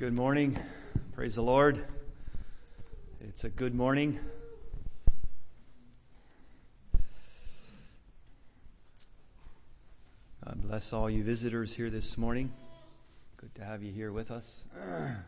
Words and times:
Good 0.00 0.14
morning. 0.14 0.58
Praise 1.12 1.34
the 1.34 1.42
Lord. 1.42 1.84
It's 3.20 3.44
a 3.44 3.50
good 3.50 3.74
morning. 3.74 4.18
God 10.42 10.62
bless 10.62 10.94
all 10.94 11.10
you 11.10 11.22
visitors 11.22 11.74
here 11.74 11.90
this 11.90 12.16
morning. 12.16 12.50
Good 13.36 13.54
to 13.56 13.62
have 13.62 13.82
you 13.82 13.92
here 13.92 14.10
with 14.10 14.30
us. 14.30 14.64
And 14.80 15.18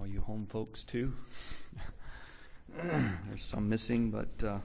all 0.00 0.06
you 0.06 0.22
home 0.22 0.46
folks, 0.46 0.82
too. 0.82 1.12
There's 2.82 3.42
some 3.42 3.68
missing, 3.68 4.10
but 4.10 4.42
uh, 4.42 4.58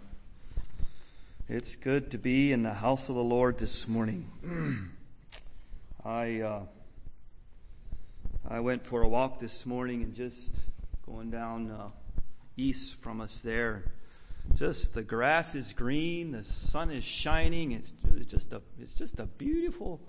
it's 1.50 1.76
good 1.76 2.10
to 2.12 2.18
be 2.18 2.54
in 2.54 2.64
the 2.64 2.76
house 2.76 3.10
of 3.10 3.16
the 3.16 3.22
Lord 3.22 3.58
this 3.58 3.86
morning. 3.86 4.30
I. 6.06 6.40
Uh, 6.40 6.60
I 8.50 8.62
went 8.62 8.88
for 8.88 9.02
a 9.02 9.08
walk 9.10 9.40
this 9.42 9.66
morning 9.66 10.04
and 10.04 10.16
just 10.16 10.54
going 11.06 11.30
down 11.30 11.70
uh, 11.70 11.90
east 12.56 12.96
from 12.96 13.20
us 13.20 13.40
there. 13.40 13.92
Just 14.56 14.94
the 14.94 15.04
grass 15.04 15.54
is 15.54 15.74
green, 15.74 16.32
the 16.32 16.46
sun 16.46 16.90
is 16.90 17.04
shining. 17.04 17.74
It's 17.74 17.92
just 18.26 18.54
a 18.54 18.62
it's 18.80 18.94
just 18.94 19.20
a 19.20 19.26
beautiful 19.26 20.00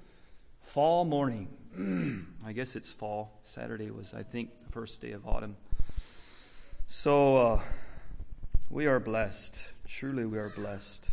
fall 0.62 1.04
morning. 1.04 1.48
I 2.46 2.52
guess 2.52 2.76
it's 2.76 2.92
fall. 2.92 3.40
Saturday 3.42 3.90
was 3.90 4.14
I 4.14 4.22
think 4.22 4.50
the 4.64 4.70
first 4.70 5.00
day 5.00 5.10
of 5.10 5.26
autumn. 5.26 5.56
So 6.86 7.36
uh, 7.38 7.60
we 8.70 8.86
are 8.86 9.00
blessed. 9.00 9.60
Truly, 9.84 10.24
we 10.24 10.38
are 10.38 10.50
blessed. 10.50 11.10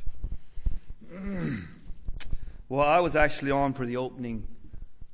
well, 2.69 2.87
I 2.87 2.99
was 2.99 3.15
actually 3.15 3.49
on 3.49 3.73
for 3.73 3.87
the 3.87 3.97
opening 3.97 4.45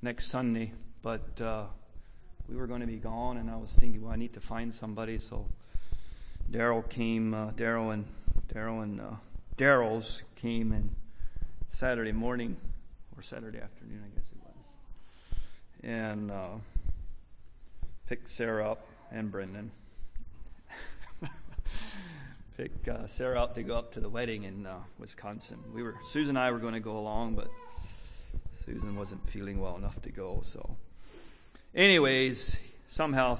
next 0.02 0.28
Sunday, 0.28 0.74
but. 1.02 1.40
Uh, 1.40 1.64
we 2.52 2.58
were 2.58 2.68
going 2.68 2.82
to 2.82 2.88
be 2.88 2.98
gone, 2.98 3.38
and 3.38 3.50
I 3.50 3.55
was 3.55 3.72
thinking, 3.72 4.04
well, 4.04 4.12
I 4.12 4.18
need 4.18 4.34
to 4.34 4.41
find 4.41 4.73
somebody. 4.73 5.18
So 5.18 5.46
Daryl 6.52 6.88
came, 6.88 7.34
uh, 7.34 7.52
Daryl 7.52 7.94
and 7.94 8.05
Daryl 8.54 8.84
and 8.84 8.99
uh, 8.99 9.16
Daryl's 9.57 10.24
came 10.35 10.74
and 10.74 10.94
Saturday 11.70 12.12
morning 12.12 12.57
or 13.16 13.24
Saturday 13.24 13.60
afternoon, 13.60 14.04
I 14.05 14.10
guess 14.16 14.29
it 14.32 14.38
was, 14.44 15.90
and 15.90 16.29
uh, 16.29 16.49
picked 18.05 18.29
Sarah 18.29 18.70
up 18.70 18.85
and 19.12 19.32
Brendan. 19.32 19.72
Pick 22.57 22.85
uh, 22.90 23.07
Sarah 23.07 23.40
out 23.40 23.55
to 23.55 23.63
go 23.63 23.77
up 23.77 23.94
to 23.94 24.02
the 24.02 24.10
wedding 24.10 24.44
in 24.44 24.66
uh, 24.66 24.79
Wisconsin. 24.99 25.60
We 25.74 25.84
were 25.84 25.96
Susan 26.04 26.35
and 26.35 26.40
I 26.40 26.52
were 26.52 26.60
going 26.60 26.74
to 26.74 26.82
go 26.82 26.98
along, 26.98 27.35
but 27.35 27.48
Susan 28.66 28.98
wasn't 28.98 29.29
feeling 29.29 29.62
well 29.62 29.77
enough 29.77 30.02
to 30.02 30.10
go, 30.12 30.41
so 30.44 30.76
Anyways, 31.74 32.58
somehow 32.88 33.40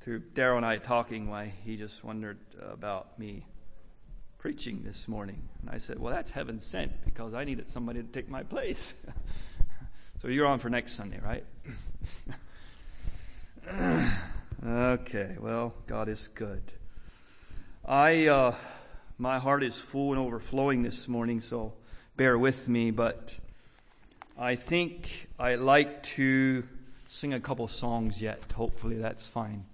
through 0.00 0.22
Daryl 0.34 0.56
and 0.56 0.66
I 0.66 0.78
talking, 0.78 1.30
why 1.30 1.52
he 1.64 1.76
just 1.76 2.02
wondered 2.02 2.38
about 2.60 3.16
me 3.16 3.46
preaching 4.38 4.82
this 4.84 5.06
morning. 5.06 5.48
And 5.60 5.70
I 5.70 5.78
said, 5.78 6.00
Well, 6.00 6.12
that's 6.12 6.32
heaven 6.32 6.58
sent 6.58 7.04
because 7.04 7.32
I 7.32 7.44
needed 7.44 7.70
somebody 7.70 8.02
to 8.02 8.08
take 8.08 8.28
my 8.28 8.42
place. 8.42 8.94
so 10.20 10.26
you're 10.26 10.48
on 10.48 10.58
for 10.58 10.68
next 10.68 10.94
Sunday, 10.94 11.20
right? 11.22 11.44
okay, 14.66 15.36
well, 15.38 15.74
God 15.86 16.08
is 16.08 16.26
good. 16.26 16.72
I, 17.84 18.26
uh, 18.26 18.56
my 19.16 19.38
heart 19.38 19.62
is 19.62 19.78
full 19.78 20.10
and 20.10 20.20
overflowing 20.20 20.82
this 20.82 21.06
morning, 21.06 21.40
so 21.40 21.74
bear 22.16 22.36
with 22.36 22.68
me, 22.68 22.90
but 22.90 23.32
I 24.36 24.56
think 24.56 25.28
I 25.38 25.54
like 25.54 26.02
to 26.02 26.64
sing 27.12 27.34
a 27.34 27.40
couple 27.40 27.68
songs 27.68 28.22
yet. 28.22 28.40
Hopefully, 28.54 28.96
that's 28.96 29.26
fine 29.26 29.66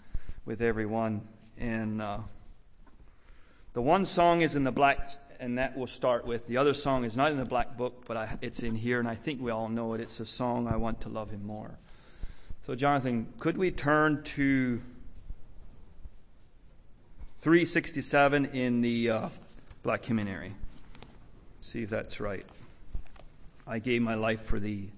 with 0.44 0.60
everyone. 0.60 1.22
And 1.56 2.02
uh, 2.02 2.18
the 3.74 3.80
one 3.80 4.06
song 4.06 4.42
is 4.42 4.56
in 4.56 4.64
the 4.64 4.72
black, 4.72 5.10
and 5.38 5.56
that 5.56 5.76
we'll 5.76 5.86
start 5.86 6.26
with. 6.26 6.48
The 6.48 6.56
other 6.56 6.74
song 6.74 7.04
is 7.04 7.16
not 7.16 7.30
in 7.30 7.38
the 7.38 7.44
black 7.44 7.76
book, 7.76 8.02
but 8.06 8.16
I, 8.16 8.38
it's 8.40 8.64
in 8.64 8.74
here, 8.74 8.98
and 8.98 9.06
I 9.06 9.14
think 9.14 9.40
we 9.40 9.52
all 9.52 9.68
know 9.68 9.94
it. 9.94 10.00
It's 10.00 10.18
a 10.18 10.26
song, 10.26 10.66
I 10.66 10.76
Want 10.76 11.00
to 11.02 11.08
Love 11.08 11.30
Him 11.30 11.46
More. 11.46 11.78
So, 12.66 12.74
Jonathan, 12.74 13.32
could 13.38 13.56
we 13.56 13.70
turn 13.70 14.24
to 14.24 14.80
367 17.42 18.46
in 18.46 18.80
the 18.80 19.10
uh, 19.10 19.28
black 19.84 20.04
hymnary? 20.04 20.54
See 21.60 21.84
if 21.84 21.88
that's 21.88 22.18
right. 22.18 22.44
I 23.64 23.78
gave 23.78 24.02
my 24.02 24.16
life 24.16 24.40
for 24.40 24.58
thee. 24.58 24.90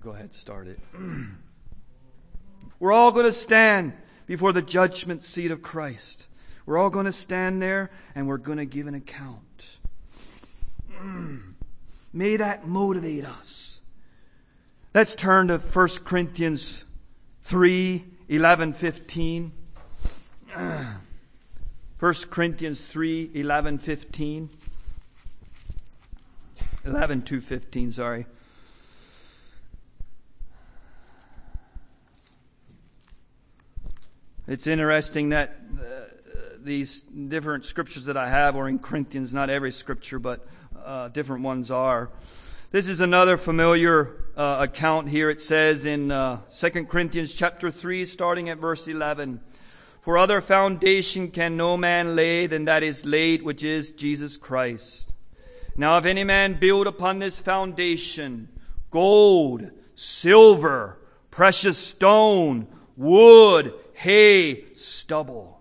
Go 0.00 0.10
ahead, 0.10 0.34
start 0.34 0.68
it. 0.68 0.78
We're 2.78 2.92
all 2.92 3.10
going 3.10 3.26
to 3.26 3.32
stand 3.32 3.94
before 4.26 4.52
the 4.52 4.62
judgment 4.62 5.22
seat 5.22 5.50
of 5.50 5.62
Christ. 5.62 6.28
We're 6.66 6.78
all 6.78 6.90
going 6.90 7.06
to 7.06 7.12
stand 7.12 7.62
there 7.62 7.90
and 8.14 8.28
we're 8.28 8.36
going 8.36 8.58
to 8.58 8.66
give 8.66 8.86
an 8.86 8.94
account. 8.94 9.78
May 12.12 12.36
that 12.36 12.66
motivate 12.66 13.24
us. 13.24 13.80
Let's 14.94 15.14
turn 15.14 15.48
to 15.48 15.58
1 15.58 15.88
Corinthians 16.04 16.84
3 17.42 18.04
11 18.28 18.72
15. 18.74 19.52
1 20.54 22.14
Corinthians 22.30 22.80
3 22.80 23.30
11 23.34 23.78
15. 23.78 24.50
11 26.84 27.22
to 27.22 27.40
15, 27.40 27.92
sorry. 27.92 28.26
It's 34.48 34.66
interesting 34.66 35.28
that 35.28 35.58
uh, 35.78 35.84
these 36.58 37.02
different 37.02 37.66
scriptures 37.66 38.06
that 38.06 38.16
I 38.16 38.30
have 38.30 38.56
are 38.56 38.66
in 38.66 38.78
Corinthians, 38.78 39.34
not 39.34 39.50
every 39.50 39.70
scripture, 39.70 40.18
but 40.18 40.48
uh, 40.86 41.08
different 41.08 41.42
ones 41.42 41.70
are. 41.70 42.08
This 42.70 42.88
is 42.88 43.00
another 43.02 43.36
familiar 43.36 44.24
uh, 44.38 44.66
account 44.66 45.10
here. 45.10 45.28
It 45.28 45.42
says 45.42 45.84
in 45.84 46.10
uh, 46.10 46.38
2 46.56 46.86
Corinthians 46.86 47.34
chapter 47.34 47.70
3, 47.70 48.06
starting 48.06 48.48
at 48.48 48.56
verse 48.56 48.88
11, 48.88 49.40
For 50.00 50.16
other 50.16 50.40
foundation 50.40 51.30
can 51.30 51.58
no 51.58 51.76
man 51.76 52.16
lay 52.16 52.46
than 52.46 52.64
that 52.64 52.82
is 52.82 53.04
laid, 53.04 53.42
which 53.42 53.62
is 53.62 53.90
Jesus 53.90 54.38
Christ. 54.38 55.12
Now 55.76 55.98
if 55.98 56.06
any 56.06 56.24
man 56.24 56.58
build 56.58 56.86
upon 56.86 57.18
this 57.18 57.38
foundation 57.38 58.48
gold, 58.88 59.70
silver, 59.94 60.96
precious 61.30 61.76
stone, 61.76 62.66
wood, 62.96 63.74
hay, 63.98 64.64
stubble. 64.74 65.60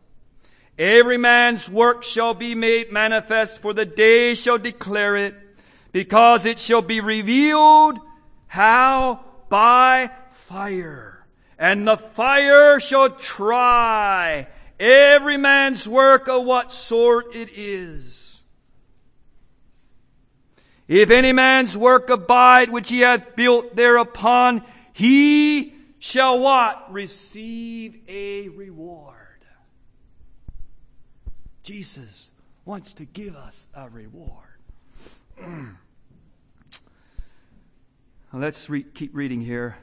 Every 0.78 1.18
man's 1.18 1.68
work 1.68 2.04
shall 2.04 2.36
be 2.36 2.54
made 2.54 2.92
manifest, 2.92 3.62
for 3.62 3.74
the 3.74 3.86
day 3.86 4.36
shall 4.36 4.60
declare 4.60 5.16
it, 5.16 5.34
because 5.92 6.46
it 6.46 6.60
shall 6.60 6.84
be 6.84 7.02
revealed 7.02 8.00
how? 8.48 9.26
By 9.50 10.12
fire. 10.48 11.26
And 11.58 11.88
the 11.88 11.98
fire 11.98 12.80
shall 12.80 13.10
try 13.10 14.48
every 14.80 15.38
man's 15.38 15.88
work 15.88 16.28
of 16.28 16.46
what 16.46 16.72
sort 16.72 17.36
it 17.36 17.50
is. 17.56 18.44
If 20.88 21.10
any 21.10 21.34
man's 21.34 21.76
work 21.76 22.10
abide 22.10 22.70
which 22.70 22.90
he 22.90 23.00
hath 23.00 23.36
built 23.36 23.76
thereupon, 23.76 24.64
he 24.94 25.74
shall 26.00 26.40
what? 26.40 26.92
Receive 26.92 28.00
a 28.08 28.50
reward. 28.50 29.16
Jesus 31.64 32.32
wants 32.66 32.94
to 32.94 33.06
give 33.06 33.36
us 33.36 33.68
a 33.74 33.90
reward. 33.90 34.60
Let's 38.34 38.70
re- 38.70 38.84
keep 38.84 39.16
reading 39.16 39.42
here. 39.42 39.78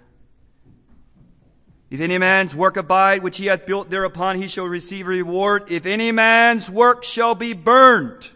If 1.91 2.01
any 2.01 2.19
man's 2.19 2.55
work 2.55 2.77
abide, 2.77 3.23
which 3.23 3.37
he 3.37 3.47
hath 3.47 3.67
built 3.67 3.89
thereupon, 3.89 4.37
he 4.37 4.49
shall 4.49 4.67
receive 4.67 5.07
a 5.07 5.11
reward. 5.11 5.65
If 5.69 5.87
any 5.87 6.11
man's 6.11 6.69
work 6.69 7.05
shall 7.05 7.35
be 7.35 7.53
burned, 7.53 8.31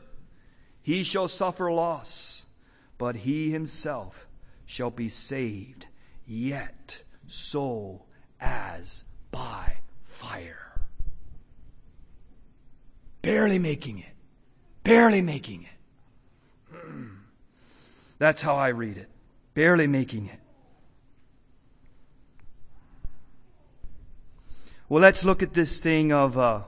he 0.80 1.02
shall 1.02 1.28
suffer 1.28 1.72
loss, 1.72 2.46
but 2.98 3.16
he 3.16 3.50
himself 3.50 4.26
shall 4.64 4.90
be 4.90 5.08
saved, 5.08 5.86
yet 6.26 7.02
so 7.28 8.02
as 8.40 9.04
by 9.30 9.78
fire. 10.04 10.80
Barely 13.22 13.58
making 13.58 13.98
it. 13.98 14.14
Barely 14.82 15.22
making 15.22 15.64
it. 16.72 16.76
That's 18.18 18.42
how 18.42 18.56
I 18.56 18.68
read 18.68 18.96
it. 18.96 19.08
Barely 19.54 19.86
making 19.86 20.26
it. 20.26 20.40
Well, 24.88 25.02
let's 25.02 25.24
look 25.24 25.42
at 25.42 25.52
this 25.52 25.78
thing 25.78 26.12
of 26.12 26.38
uh, 26.38 26.62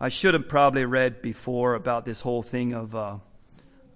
I 0.00 0.08
should 0.08 0.34
have 0.34 0.48
probably 0.48 0.84
read 0.84 1.22
before 1.22 1.74
about 1.74 2.04
this 2.04 2.20
whole 2.20 2.42
thing 2.42 2.74
of 2.74 2.94
uh, 2.94 3.18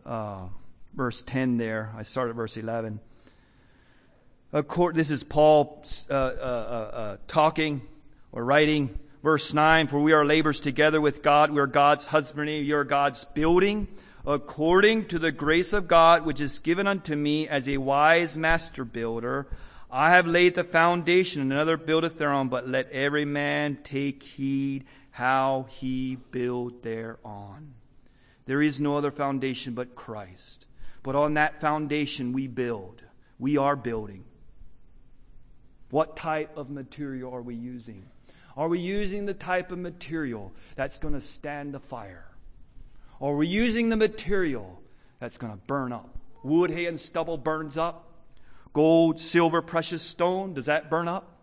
uh, 0.06 0.46
verse 0.94 1.22
10 1.22 1.56
there. 1.56 1.92
I 1.96 2.02
started 2.02 2.34
verse 2.34 2.56
11. 2.56 3.00
This 4.52 5.10
is 5.10 5.22
Paul 5.22 5.84
uh, 6.10 6.12
uh, 6.12 6.16
uh, 6.16 7.16
talking 7.28 7.82
or 8.32 8.44
writing. 8.44 8.98
Verse 9.22 9.54
9, 9.54 9.86
for 9.86 10.00
we 10.00 10.12
are 10.12 10.24
laborers 10.24 10.60
together 10.60 11.00
with 11.00 11.22
God. 11.22 11.52
We 11.52 11.60
are 11.60 11.68
God's 11.68 12.06
husbandry. 12.06 12.58
You 12.58 12.78
are 12.78 12.84
God's 12.84 13.24
building 13.26 13.86
according 14.26 15.06
to 15.06 15.20
the 15.20 15.30
grace 15.30 15.72
of 15.72 15.86
God, 15.86 16.24
which 16.24 16.40
is 16.40 16.58
given 16.58 16.88
unto 16.88 17.14
me 17.14 17.46
as 17.46 17.68
a 17.68 17.76
wise 17.76 18.36
master 18.36 18.84
builder. 18.84 19.46
I 19.88 20.10
have 20.10 20.26
laid 20.26 20.56
the 20.56 20.64
foundation, 20.64 21.42
and 21.42 21.52
another 21.52 21.76
buildeth 21.76 22.18
thereon, 22.18 22.48
but 22.48 22.68
let 22.68 22.90
every 22.90 23.24
man 23.24 23.78
take 23.84 24.22
heed 24.22 24.84
how 25.12 25.66
he 25.68 26.16
build 26.16 26.82
thereon. 26.82 27.74
There 28.46 28.62
is 28.62 28.80
no 28.80 28.96
other 28.96 29.10
foundation 29.12 29.74
but 29.74 29.94
Christ. 29.94 30.66
But 31.04 31.14
on 31.14 31.34
that 31.34 31.60
foundation 31.60 32.32
we 32.32 32.48
build. 32.48 33.02
We 33.38 33.56
are 33.56 33.76
building. 33.76 34.24
What 35.90 36.16
type 36.16 36.56
of 36.56 36.70
material 36.70 37.34
are 37.34 37.42
we 37.42 37.54
using? 37.54 38.06
Are 38.56 38.68
we 38.68 38.78
using 38.78 39.26
the 39.26 39.34
type 39.34 39.72
of 39.72 39.78
material 39.78 40.52
that's 40.76 40.98
going 40.98 41.14
to 41.14 41.20
stand 41.20 41.74
the 41.74 41.80
fire? 41.80 42.26
Are 43.20 43.36
we 43.36 43.46
using 43.46 43.88
the 43.88 43.96
material 43.96 44.80
that's 45.18 45.38
going 45.38 45.52
to 45.52 45.58
burn 45.58 45.92
up? 45.92 46.18
Wood, 46.42 46.70
hay, 46.70 46.86
and 46.86 46.98
stubble 46.98 47.36
burns 47.36 47.76
up. 47.76 48.06
Gold, 48.72 49.18
silver, 49.20 49.62
precious 49.62 50.02
stone, 50.02 50.54
does 50.54 50.66
that 50.66 50.88
burn 50.88 51.08
up? 51.08 51.38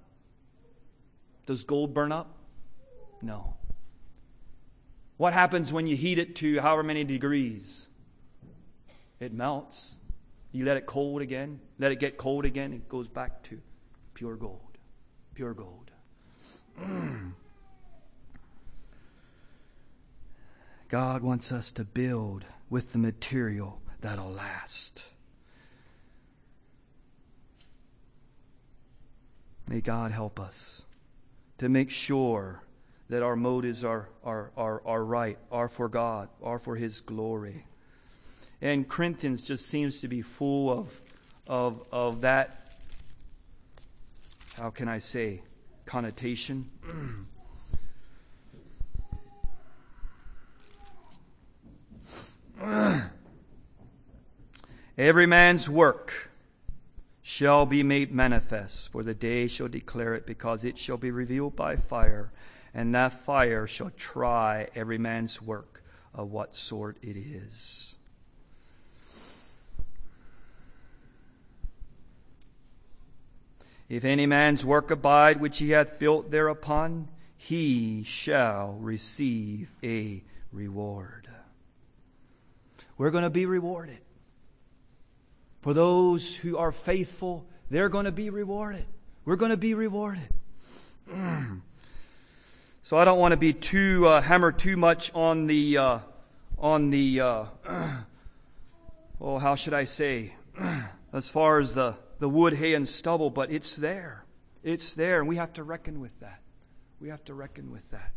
Does 1.45 1.63
gold 1.63 1.93
burn 1.93 2.11
up? 2.11 2.37
No. 3.21 3.55
What 5.17 5.33
happens 5.33 5.73
when 5.73 5.87
you 5.87 5.95
heat 5.95 6.19
it 6.19 6.35
to 6.37 6.59
however 6.61 6.83
many 6.83 7.03
degrees? 7.03 7.87
It 9.19 9.33
melts. 9.33 9.97
You 10.51 10.65
let 10.65 10.77
it 10.77 10.85
cold 10.85 11.21
again, 11.21 11.59
let 11.79 11.91
it 11.91 11.99
get 11.99 12.17
cold 12.17 12.45
again, 12.45 12.71
it 12.73 12.87
goes 12.87 13.07
back 13.07 13.43
to 13.43 13.59
pure 14.17 14.35
gold. 14.35 14.79
Pure 15.35 15.53
gold. 15.53 15.91
God 20.89 21.21
wants 21.21 21.51
us 21.51 21.71
to 21.73 21.83
build 21.83 22.43
with 22.67 22.93
the 22.93 22.97
material 22.97 23.79
that'll 24.01 24.31
last. 24.31 25.09
May 29.67 29.81
God 29.81 30.11
help 30.11 30.39
us 30.39 30.81
to 31.59 31.69
make 31.69 31.91
sure 31.91 32.63
that 33.09 33.21
our 33.21 33.35
motives 33.35 33.83
are, 33.83 34.09
are, 34.23 34.49
are, 34.57 34.81
are 34.83 35.05
right, 35.05 35.37
are 35.51 35.69
for 35.69 35.87
God, 35.87 36.29
are 36.41 36.57
for 36.57 36.75
His 36.75 37.01
glory. 37.01 37.67
And 38.63 38.89
Corinthians 38.89 39.43
just 39.43 39.67
seems 39.67 40.01
to 40.01 40.07
be 40.07 40.23
full 40.23 40.71
of, 40.71 40.99
of, 41.45 41.87
of 41.91 42.21
that, 42.21 42.66
how 44.59 44.69
can 44.71 44.87
I 44.87 44.97
say, 44.97 45.43
connotation. 45.85 46.69
Every 54.97 55.27
man's 55.27 55.69
work 55.69 56.31
shall 57.21 57.67
be 57.67 57.83
made 57.83 58.11
manifest, 58.11 58.91
for 58.91 59.03
the 59.03 59.13
day 59.13 59.47
shall 59.47 59.67
declare 59.67 60.15
it, 60.15 60.25
because 60.25 60.65
it 60.65 60.79
shall 60.79 60.97
be 60.97 61.11
revealed 61.11 61.55
by 61.55 61.75
fire, 61.75 62.31
and 62.73 62.95
that 62.95 63.13
fire 63.13 63.67
shall 63.67 63.91
try 63.91 64.69
every 64.73 64.97
man's 64.97 65.39
work 65.39 65.83
of 66.15 66.31
what 66.31 66.55
sort 66.55 66.97
it 67.03 67.15
is. 67.15 67.96
If 73.89 74.03
any 74.03 74.25
man's 74.25 74.65
work 74.65 74.91
abide 74.91 75.39
which 75.39 75.59
he 75.59 75.71
hath 75.71 75.97
built 75.97 76.29
thereupon, 76.29 77.07
he 77.37 78.03
shall 78.03 78.77
receive 78.81 79.71
a 79.81 80.23
reward. 80.51 81.29
We're 82.97 83.11
going 83.11 83.23
to 83.23 83.29
be 83.29 83.45
rewarded. 83.45 83.99
For 85.61 85.73
those 85.73 86.35
who 86.35 86.57
are 86.57 86.71
faithful, 86.71 87.45
they're 87.69 87.89
going 87.89 88.05
to 88.05 88.11
be 88.11 88.29
rewarded. 88.29 88.85
We're 89.23 89.35
going 89.35 89.51
to 89.51 89.57
be 89.57 89.73
rewarded. 89.73 90.27
so 92.81 92.97
I 92.97 93.05
don't 93.05 93.19
want 93.19 93.33
to 93.33 93.37
be 93.37 93.53
too 93.53 94.07
uh, 94.07 94.21
hammer 94.21 94.51
too 94.51 94.77
much 94.77 95.13
on 95.13 95.47
the 95.47 95.77
uh, 95.77 95.99
on 96.57 96.89
the 96.89 97.21
uh, 97.21 97.45
oh 99.21 99.37
how 99.37 99.55
should 99.55 99.73
I 99.73 99.83
say 99.83 100.33
as 101.13 101.29
far 101.29 101.59
as 101.59 101.75
the 101.75 101.95
the 102.19 102.29
wood, 102.29 102.53
hay, 102.55 102.73
and 102.73 102.87
stubble, 102.87 103.29
but 103.29 103.51
it's 103.51 103.75
there. 103.75 104.25
It's 104.63 104.93
there, 104.93 105.19
and 105.19 105.27
we 105.27 105.35
have 105.35 105.53
to 105.53 105.63
reckon 105.63 105.99
with 105.99 106.19
that. 106.19 106.41
We 106.99 107.09
have 107.09 107.23
to 107.25 107.33
reckon 107.33 107.71
with 107.71 107.89
that. 107.91 108.11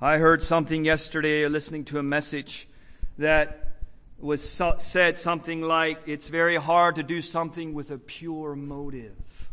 I 0.00 0.18
heard 0.18 0.42
something 0.42 0.84
yesterday, 0.84 1.46
listening 1.46 1.84
to 1.86 1.98
a 1.98 2.02
message 2.02 2.68
that 3.16 3.70
was 4.18 4.46
so, 4.46 4.74
said 4.78 5.16
something 5.16 5.62
like, 5.62 6.00
It's 6.06 6.28
very 6.28 6.56
hard 6.56 6.96
to 6.96 7.02
do 7.02 7.22
something 7.22 7.74
with 7.74 7.90
a 7.90 7.98
pure 7.98 8.56
motive. 8.56 9.48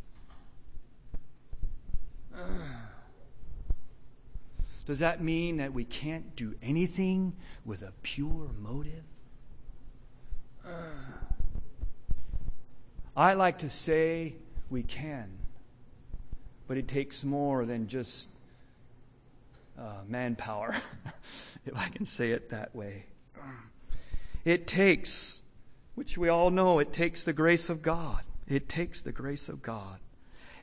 Does 4.85 4.99
that 4.99 5.21
mean 5.23 5.57
that 5.57 5.73
we 5.73 5.85
can't 5.85 6.35
do 6.35 6.55
anything 6.61 7.35
with 7.63 7.81
a 7.83 7.93
pure 8.01 8.49
motive? 8.59 9.03
I 13.15 13.33
like 13.33 13.59
to 13.59 13.69
say 13.69 14.35
we 14.69 14.83
can, 14.83 15.29
but 16.67 16.77
it 16.77 16.87
takes 16.87 17.23
more 17.23 17.65
than 17.65 17.87
just 17.87 18.29
uh, 19.77 20.03
manpower, 20.07 20.75
if 21.65 21.75
I 21.75 21.89
can 21.89 22.05
say 22.05 22.31
it 22.31 22.51
that 22.51 22.73
way. 22.73 23.05
It 24.45 24.65
takes, 24.65 25.41
which 25.95 26.17
we 26.17 26.29
all 26.29 26.49
know, 26.49 26.79
it 26.79 26.93
takes 26.93 27.23
the 27.23 27.33
grace 27.33 27.69
of 27.69 27.81
God. 27.81 28.21
It 28.47 28.67
takes 28.67 29.01
the 29.01 29.11
grace 29.11 29.49
of 29.49 29.61
God. 29.61 29.99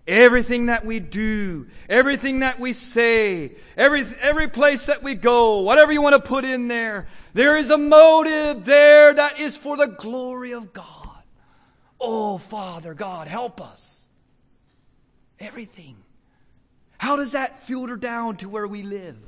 Everything 0.07 0.67
that 0.67 0.87
we 0.87 1.01
do, 1.01 1.67
everything 1.89 2.41
that 2.41 2.59
we 2.59 2.73
say, 2.73 3.53
every, 3.77 4.05
every 4.21 4.49
place 4.49 4.87
that 4.87 5.03
we 5.03 5.15
go, 5.15 5.61
whatever 5.61 5.93
you 5.93 6.01
want 6.01 6.15
to 6.15 6.29
put 6.29 6.45
in 6.45 6.69
there, 6.69 7.09
there 7.35 7.59
is 7.59 7.71
a 7.71 7.77
motive 7.77 8.65
there 8.65 9.13
that 9.13 9.39
is 9.39 9.57
for 9.57 9.77
the 9.77 9.87
glory 9.87 10.53
of 10.53 10.73
God. 10.73 10.98
Oh, 12.01 12.39
Father 12.39 12.95
God, 12.95 13.29
help 13.29 13.61
us. 13.61 14.07
Everything. 15.41 15.97
How 16.99 17.17
does 17.17 17.33
that 17.33 17.61
filter 17.61 17.97
down 17.97 18.37
to 18.39 18.49
where 18.49 18.67
we 18.67 18.83
live? 18.83 19.19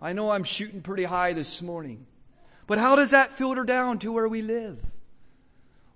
I 0.00 0.12
know 0.12 0.30
I'm 0.30 0.44
shooting 0.44 0.82
pretty 0.82 1.04
high 1.04 1.32
this 1.32 1.62
morning, 1.62 2.06
but 2.66 2.78
how 2.78 2.96
does 2.96 3.12
that 3.12 3.32
filter 3.32 3.64
down 3.64 3.98
to 4.00 4.12
where 4.12 4.28
we 4.28 4.42
live? 4.42 4.78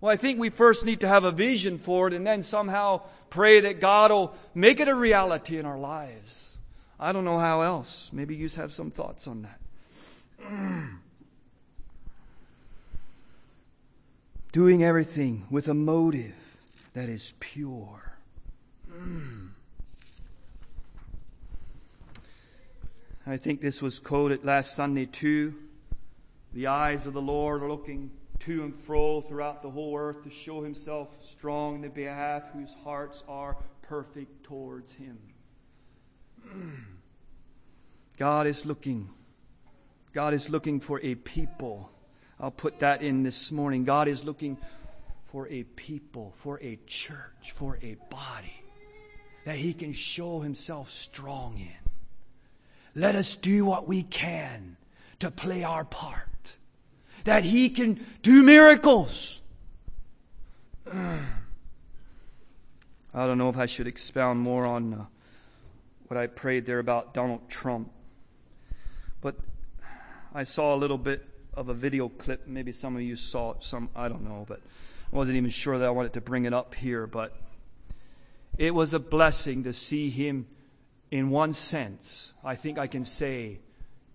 Well, 0.01 0.13
I 0.13 0.17
think 0.17 0.39
we 0.39 0.51
first 0.51 0.85
need 0.85 1.01
to 1.01 1.09
have 1.09 1.25
a 1.25 1.33
vision 1.33 1.79
for 1.79 2.09
it 2.09 2.15
and 2.15 2.27
then 2.27 2.43
somehow 2.43 3.03
pray 3.31 3.61
that 3.61 3.81
God 3.81 4.11
will 4.11 4.35
make 4.55 4.81
it 4.81 4.89
a 4.89 4.95
reality 4.95 5.59
in 5.59 5.67
our 5.67 5.79
lives. 5.79 6.59
I 6.99 7.13
don't 7.13 7.25
know 7.25 7.39
how 7.39 7.63
else. 7.63 8.11
Maybe 8.13 8.37
you 8.37 8.49
have 8.51 8.73
some 8.73 8.91
thoughts 8.91 9.27
on 9.27 9.43
that. 9.43 10.89
doing 14.57 14.83
everything 14.83 15.45
with 15.51 15.69
a 15.69 15.75
motive 15.75 16.57
that 16.95 17.11
is 17.11 17.35
pure. 17.41 18.17
I 23.27 23.37
think 23.37 23.61
this 23.61 23.83
was 23.83 23.99
quoted 23.99 24.47
last 24.47 24.75
Sunday 24.75 25.05
too. 25.05 25.53
The 26.55 26.69
eyes 26.69 27.07
of 27.07 27.13
the 27.13 27.21
Lord 27.21 27.63
are 27.63 27.69
looking 27.69 28.11
to 28.39 28.65
and 28.65 28.75
fro 28.75 29.21
throughout 29.21 29.61
the 29.61 29.69
whole 29.69 29.95
earth 29.95 30.25
to 30.25 30.31
show 30.31 30.63
himself 30.63 31.11
strong 31.23 31.75
in 31.75 31.83
the 31.83 31.91
behalf 31.91 32.45
whose 32.55 32.75
hearts 32.83 33.25
are 33.29 33.59
perfect 33.83 34.43
towards 34.43 34.95
him. 34.95 35.19
God 38.17 38.47
is 38.47 38.65
looking. 38.65 39.11
God 40.15 40.33
is 40.33 40.49
looking 40.49 40.81
for 40.81 40.99
a 41.03 41.15
people 41.15 41.91
I'll 42.39 42.51
put 42.51 42.81
that 42.81 43.03
in 43.03 43.23
this 43.23 43.51
morning. 43.51 43.85
God 43.85 44.09
is 44.09 44.25
looking 44.25 44.59
for 45.25 45.49
a 45.49 45.63
people, 45.63 46.35
for 46.37 46.61
a 46.63 46.79
church, 46.87 47.53
for 47.53 47.79
a 47.83 47.97
body 48.11 48.63
that 49.45 49.57
He 49.57 49.73
can 49.73 49.93
show 49.93 50.41
Himself 50.41 50.91
strong 50.91 51.59
in. 51.59 51.91
Let 52.95 53.15
us 53.15 53.37
do 53.37 53.65
what 53.65 53.89
we 53.89 54.03
can 54.03 54.77
to 55.21 55.31
play 55.31 55.65
our 55.65 55.85
part, 55.85 56.57
that 57.25 57.45
He 57.45 57.71
can 57.71 58.05
do 58.23 58.43
miracles. 58.43 59.41
I 60.93 61.21
don't 63.15 63.39
know 63.39 63.49
if 63.49 63.57
I 63.57 63.65
should 63.65 63.87
expound 63.87 64.41
more 64.41 64.67
on 64.67 64.93
uh, 64.93 65.07
what 66.09 66.19
I 66.19 66.27
prayed 66.27 66.67
there 66.67 66.81
about 66.81 67.15
Donald 67.15 67.49
Trump. 67.49 67.91
But 69.23 69.37
I 70.35 70.45
saw 70.45 70.75
a 70.75 70.77
little 70.77 70.99
bit 70.99 71.27
of 71.57 71.69
a 71.69 71.75
video 71.75 72.09
clip. 72.09 72.47
Maybe 72.47 72.73
some 72.73 72.97
of 72.97 73.03
you 73.03 73.17
saw 73.17 73.53
it, 73.53 73.65
some, 73.65 73.89
I 73.97 74.09
don't 74.09 74.25
know, 74.25 74.45
but 74.47 74.61
I 75.13 75.17
wasn't 75.17 75.37
even 75.37 75.51
sure 75.51 75.79
that 75.79 75.87
I 75.87 75.91
wanted 75.91 76.13
to 76.15 76.21
bring 76.21 76.45
it 76.45 76.53
up 76.53 76.75
here. 76.75 77.07
But 77.07 77.35
it 78.59 78.75
was 78.75 78.95
a 78.95 79.01
blessing 79.01 79.65
to 79.65 79.73
see 79.73 80.11
him, 80.11 80.47
in 81.11 81.31
one 81.31 81.55
sense, 81.55 82.35
I 82.45 82.55
think 82.55 82.79
I 82.79 82.87
can 82.87 83.05
say, 83.05 83.61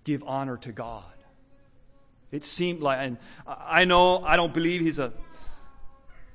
give 0.04 0.24
honor 0.26 0.58
to 0.58 0.72
God. 0.72 1.04
It 2.32 2.46
seemed 2.46 2.82
like, 2.82 3.00
and 3.00 3.18
I 3.46 3.86
know 3.86 4.24
I 4.24 4.36
don't 4.36 4.54
believe 4.54 4.82
he's 4.82 5.00
a 5.00 5.12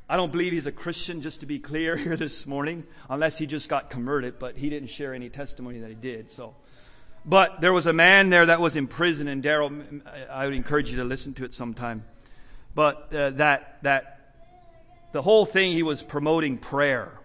I 0.08 0.16
don't 0.16 0.30
believe 0.30 0.52
he's 0.52 0.68
a 0.68 0.72
Christian, 0.72 1.20
just 1.20 1.40
to 1.40 1.46
be 1.46 1.58
clear 1.58 1.96
here 1.96 2.16
this 2.16 2.46
morning, 2.46 2.84
unless 3.10 3.38
he 3.38 3.46
just 3.46 3.68
got 3.68 3.90
converted, 3.90 4.38
but 4.38 4.56
he 4.56 4.70
didn't 4.70 4.88
share 4.88 5.14
any 5.14 5.28
testimony 5.28 5.80
that 5.80 5.88
he 5.88 5.96
did. 5.96 6.30
So, 6.30 6.54
but 7.26 7.60
there 7.60 7.72
was 7.72 7.86
a 7.86 7.92
man 7.92 8.30
there 8.30 8.46
that 8.46 8.60
was 8.60 8.76
in 8.76 8.86
prison, 8.86 9.26
and 9.26 9.42
Daryl, 9.42 10.00
I 10.30 10.46
would 10.46 10.54
encourage 10.54 10.90
you 10.90 10.96
to 10.98 11.04
listen 11.04 11.34
to 11.34 11.44
it 11.44 11.52
sometime. 11.52 12.04
But 12.74 13.12
uh, 13.12 13.30
that 13.30 13.78
that 13.82 14.32
the 15.12 15.22
whole 15.22 15.44
thing 15.44 15.72
he 15.72 15.82
was 15.82 16.02
promoting 16.02 16.56
prayer, 16.56 17.18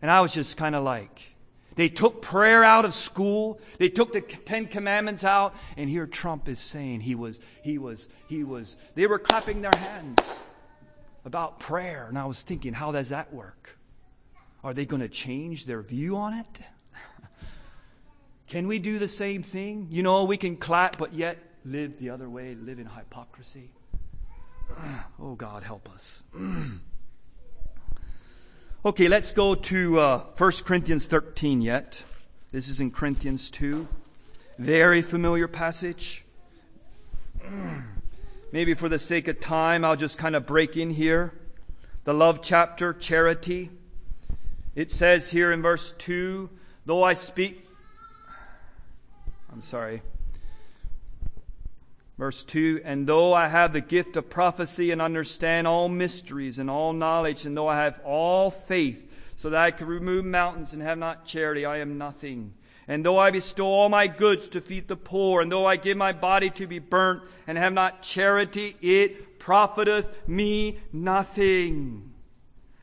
and 0.00 0.10
I 0.10 0.20
was 0.22 0.34
just 0.34 0.56
kind 0.56 0.74
of 0.74 0.82
like, 0.82 1.34
they 1.76 1.88
took 1.88 2.20
prayer 2.20 2.64
out 2.64 2.84
of 2.84 2.94
school. 2.94 3.60
They 3.78 3.88
took 3.88 4.12
the 4.12 4.22
Ten 4.22 4.66
Commandments 4.66 5.22
out, 5.22 5.54
and 5.76 5.88
here 5.88 6.06
Trump 6.06 6.48
is 6.48 6.58
saying 6.58 7.02
he 7.02 7.14
was 7.14 7.40
he 7.62 7.78
was 7.78 8.08
he 8.28 8.42
was. 8.42 8.76
They 8.96 9.06
were 9.06 9.20
clapping 9.20 9.62
their 9.62 9.76
hands 9.76 10.18
about 11.24 11.60
prayer, 11.60 12.06
and 12.08 12.18
I 12.18 12.24
was 12.24 12.42
thinking, 12.42 12.72
how 12.72 12.90
does 12.90 13.10
that 13.10 13.32
work? 13.32 13.78
Are 14.64 14.74
they 14.74 14.84
going 14.84 15.02
to 15.02 15.08
change 15.08 15.66
their 15.66 15.82
view 15.82 16.16
on 16.16 16.34
it? 16.34 16.60
Can 18.52 18.68
we 18.68 18.78
do 18.78 18.98
the 18.98 19.08
same 19.08 19.42
thing? 19.42 19.88
You 19.90 20.02
know, 20.02 20.24
we 20.24 20.36
can 20.36 20.58
clap, 20.58 20.98
but 20.98 21.14
yet 21.14 21.38
live 21.64 21.98
the 21.98 22.10
other 22.10 22.28
way, 22.28 22.54
live 22.54 22.78
in 22.78 22.84
hypocrisy. 22.84 23.70
oh, 25.18 25.34
God, 25.36 25.62
help 25.62 25.88
us. 25.88 26.22
okay, 28.84 29.08
let's 29.08 29.32
go 29.32 29.54
to 29.54 29.98
uh, 29.98 30.18
1 30.36 30.52
Corinthians 30.66 31.06
13 31.06 31.62
yet. 31.62 32.04
This 32.50 32.68
is 32.68 32.78
in 32.78 32.90
Corinthians 32.90 33.50
2. 33.52 33.88
Very 34.58 35.00
familiar 35.00 35.48
passage. 35.48 36.26
Maybe 38.52 38.74
for 38.74 38.90
the 38.90 38.98
sake 38.98 39.28
of 39.28 39.40
time, 39.40 39.82
I'll 39.82 39.96
just 39.96 40.18
kind 40.18 40.36
of 40.36 40.44
break 40.44 40.76
in 40.76 40.90
here. 40.90 41.32
The 42.04 42.12
love 42.12 42.42
chapter, 42.42 42.92
charity. 42.92 43.70
It 44.74 44.90
says 44.90 45.30
here 45.30 45.50
in 45.50 45.62
verse 45.62 45.92
2 45.92 46.50
though 46.84 47.02
I 47.02 47.12
speak, 47.12 47.68
I'm 49.52 49.62
sorry. 49.62 50.02
Verse 52.16 52.42
2 52.44 52.80
And 52.84 53.06
though 53.06 53.34
I 53.34 53.48
have 53.48 53.72
the 53.72 53.80
gift 53.80 54.16
of 54.16 54.30
prophecy 54.30 54.90
and 54.90 55.02
understand 55.02 55.66
all 55.66 55.88
mysteries 55.88 56.58
and 56.58 56.70
all 56.70 56.92
knowledge, 56.92 57.44
and 57.44 57.56
though 57.56 57.68
I 57.68 57.82
have 57.82 58.00
all 58.04 58.50
faith, 58.50 59.10
so 59.36 59.50
that 59.50 59.60
I 59.60 59.70
could 59.70 59.88
remove 59.88 60.24
mountains 60.24 60.72
and 60.72 60.82
have 60.82 60.98
not 60.98 61.24
charity, 61.24 61.64
I 61.64 61.78
am 61.78 61.98
nothing. 61.98 62.54
And 62.88 63.04
though 63.04 63.18
I 63.18 63.30
bestow 63.30 63.66
all 63.66 63.88
my 63.88 64.06
goods 64.06 64.48
to 64.48 64.60
feed 64.60 64.88
the 64.88 64.96
poor, 64.96 65.40
and 65.40 65.50
though 65.50 65.66
I 65.66 65.76
give 65.76 65.96
my 65.96 66.12
body 66.12 66.50
to 66.50 66.66
be 66.66 66.78
burnt, 66.78 67.22
and 67.46 67.58
have 67.58 67.72
not 67.72 68.02
charity, 68.02 68.76
it 68.80 69.38
profiteth 69.38 70.28
me 70.28 70.78
nothing. 70.92 72.12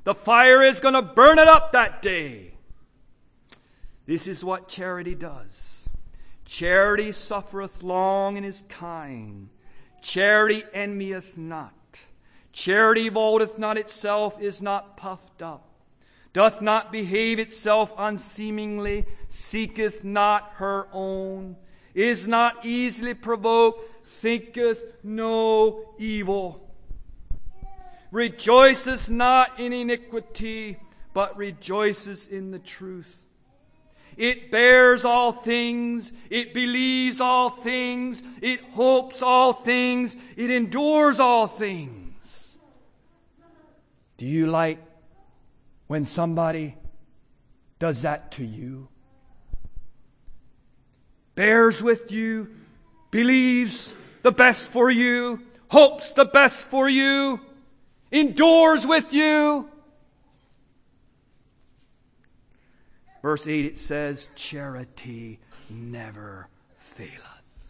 The 0.04 0.16
fire 0.16 0.62
is 0.62 0.80
going 0.80 0.96
to 0.96 1.02
burn 1.02 1.40
it 1.40 1.48
up 1.48 1.72
that 1.72 2.02
day. 2.02 2.56
This 4.06 4.28
is 4.28 4.44
what 4.44 4.68
charity 4.68 5.16
does. 5.16 5.79
Charity 6.50 7.12
suffereth 7.12 7.84
long 7.84 8.36
and 8.36 8.46
is 8.46 8.64
kind. 8.68 9.50
Charity 10.02 10.64
envieth 10.74 11.38
not. 11.38 11.74
Charity 12.52 13.10
vaunteth 13.10 13.58
not 13.58 13.78
itself, 13.78 14.42
is 14.42 14.62
not 14.62 14.98
puffed 14.98 15.42
up 15.42 15.70
doth 16.34 16.62
not 16.62 16.92
behave 16.92 17.40
itself 17.40 17.94
unseemingly, 17.98 19.06
seeketh 19.30 20.04
not 20.04 20.52
her 20.56 20.88
own, 20.94 21.56
is 21.94 22.28
not 22.28 22.66
easily 22.66 23.14
provoked, 23.14 24.08
thinketh 24.08 24.82
no 25.04 25.94
evil, 25.98 26.70
rejoices 28.12 29.10
not 29.10 29.60
in 29.60 29.74
iniquity, 29.74 30.78
but 31.14 31.36
rejoices 31.36 32.28
in 32.28 32.52
the 32.52 32.60
truth. 32.60 33.19
It 34.20 34.52
bears 34.52 35.06
all 35.06 35.32
things. 35.32 36.12
It 36.30 36.54
believes 36.54 37.22
all 37.22 37.50
things. 37.50 38.22
It 38.42 38.60
hopes 38.72 39.22
all 39.22 39.54
things. 39.54 40.18
It 40.36 40.50
endures 40.50 41.22
all 41.22 41.48
things. 41.48 42.58
Do 44.18 44.26
you 44.26 44.48
like 44.48 44.80
when 45.88 46.04
somebody 46.04 46.76
does 47.80 48.02
that 48.02 48.34
to 48.34 48.44
you? 48.44 48.90
Bears 51.36 51.82
with 51.82 52.12
you, 52.12 52.54
believes 53.12 53.96
the 54.24 54.34
best 54.34 54.70
for 54.70 54.90
you, 54.90 55.42
hopes 55.70 56.12
the 56.12 56.26
best 56.26 56.68
for 56.68 56.90
you, 56.90 57.40
endures 58.12 58.86
with 58.86 59.14
you. 59.14 59.70
Verse 63.22 63.48
8 63.48 63.66
it 63.66 63.78
says, 63.78 64.30
Charity 64.36 65.40
never 65.70 66.48
faileth. 66.78 67.70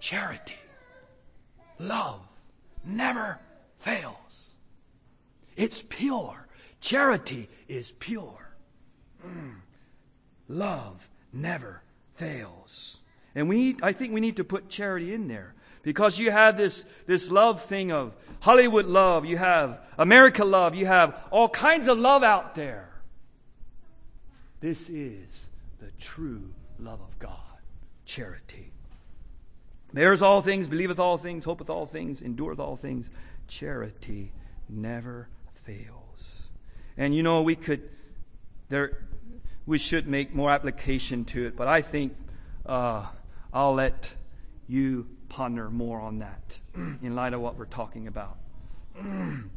Charity, 0.00 0.54
love 1.78 2.20
never 2.84 3.40
fails. 3.78 4.54
It's 5.56 5.82
pure. 5.88 6.46
Charity 6.80 7.48
is 7.66 7.92
pure. 7.92 8.56
Mm. 9.26 9.56
Love 10.48 11.08
never 11.32 11.82
fails. 12.14 12.98
And 13.34 13.48
we, 13.48 13.76
I 13.82 13.92
think 13.92 14.12
we 14.12 14.20
need 14.20 14.36
to 14.36 14.44
put 14.44 14.68
charity 14.68 15.12
in 15.12 15.28
there 15.28 15.54
because 15.82 16.18
you 16.18 16.30
have 16.30 16.56
this, 16.56 16.84
this 17.06 17.30
love 17.30 17.62
thing 17.62 17.92
of 17.92 18.14
Hollywood 18.40 18.86
love, 18.86 19.24
you 19.24 19.36
have 19.36 19.80
America 19.98 20.44
love, 20.44 20.74
you 20.74 20.86
have 20.86 21.26
all 21.30 21.48
kinds 21.48 21.88
of 21.88 21.98
love 21.98 22.22
out 22.22 22.54
there. 22.54 22.95
This 24.60 24.88
is 24.88 25.50
the 25.80 25.90
true 26.00 26.52
love 26.78 27.00
of 27.00 27.18
God, 27.18 27.60
charity. 28.04 28.72
Bears 29.92 30.22
all 30.22 30.40
things, 30.40 30.66
believeth 30.66 30.98
all 30.98 31.16
things, 31.16 31.44
hopeth 31.44 31.70
all 31.70 31.86
things, 31.86 32.22
endureth 32.22 32.58
all 32.58 32.76
things. 32.76 33.10
Charity 33.48 34.32
never 34.68 35.28
fails. 35.54 36.48
And 36.96 37.14
you 37.14 37.22
know, 37.22 37.42
we 37.42 37.54
could, 37.54 37.88
there, 38.68 39.04
we 39.66 39.78
should 39.78 40.06
make 40.06 40.34
more 40.34 40.50
application 40.50 41.24
to 41.26 41.46
it, 41.46 41.56
but 41.56 41.68
I 41.68 41.82
think 41.82 42.16
uh, 42.64 43.06
I'll 43.52 43.74
let 43.74 44.08
you 44.68 45.06
ponder 45.28 45.70
more 45.70 46.00
on 46.00 46.20
that 46.20 46.58
in 46.74 47.14
light 47.14 47.34
of 47.34 47.40
what 47.40 47.56
we're 47.56 47.66
talking 47.66 48.06
about. 48.06 48.38
and, 48.98 49.50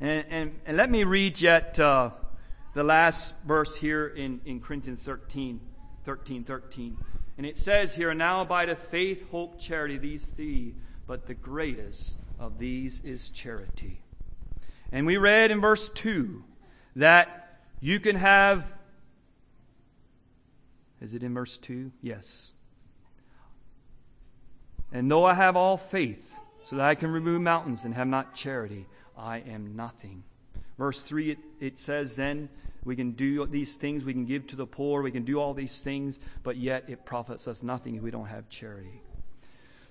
and, 0.00 0.60
and 0.64 0.76
let 0.76 0.90
me 0.90 1.04
read 1.04 1.40
yet 1.40 1.78
uh, 1.80 2.10
the 2.76 2.84
last 2.84 3.32
verse 3.46 3.74
here 3.74 4.06
in, 4.06 4.38
in 4.44 4.60
Corinthians 4.60 5.02
13, 5.02 5.60
13, 6.04 6.44
13. 6.44 6.98
And 7.38 7.46
it 7.46 7.56
says 7.56 7.94
here, 7.94 8.12
Now 8.12 8.42
abideth 8.42 8.78
faith, 8.90 9.30
hope, 9.30 9.58
charity, 9.58 9.96
these 9.96 10.26
three, 10.26 10.74
but 11.06 11.26
the 11.26 11.32
greatest 11.32 12.16
of 12.38 12.58
these 12.58 13.00
is 13.00 13.30
charity. 13.30 14.02
And 14.92 15.06
we 15.06 15.16
read 15.16 15.50
in 15.50 15.58
verse 15.58 15.88
2 15.88 16.44
that 16.96 17.60
you 17.80 17.98
can 17.98 18.16
have. 18.16 18.70
Is 21.00 21.14
it 21.14 21.22
in 21.22 21.32
verse 21.32 21.56
2? 21.56 21.92
Yes. 22.02 22.52
And 24.92 25.10
though 25.10 25.24
I 25.24 25.32
have 25.32 25.56
all 25.56 25.78
faith, 25.78 26.30
so 26.64 26.76
that 26.76 26.84
I 26.84 26.94
can 26.94 27.10
remove 27.10 27.40
mountains 27.40 27.86
and 27.86 27.94
have 27.94 28.06
not 28.06 28.34
charity, 28.34 28.84
I 29.16 29.38
am 29.38 29.76
nothing. 29.76 30.24
Verse 30.78 31.02
3, 31.02 31.30
it, 31.30 31.38
it 31.60 31.78
says, 31.78 32.16
Then 32.16 32.48
we 32.84 32.96
can 32.96 33.12
do 33.12 33.46
these 33.46 33.76
things, 33.76 34.04
we 34.04 34.12
can 34.12 34.26
give 34.26 34.46
to 34.48 34.56
the 34.56 34.66
poor, 34.66 35.02
we 35.02 35.10
can 35.10 35.24
do 35.24 35.40
all 35.40 35.54
these 35.54 35.80
things, 35.80 36.18
but 36.42 36.56
yet 36.56 36.84
it 36.88 37.04
profits 37.04 37.48
us 37.48 37.62
nothing 37.62 37.96
if 37.96 38.02
we 38.02 38.10
don't 38.10 38.26
have 38.26 38.48
charity. 38.48 39.02